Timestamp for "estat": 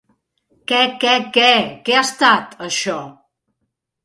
2.09-2.57